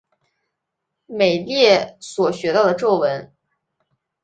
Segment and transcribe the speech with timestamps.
[1.05, 3.31] 美列所学到的咒文。